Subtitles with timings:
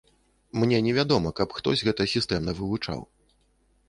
[0.61, 2.99] Мне невядома, каб хтось гэта сістэмна вывучаў.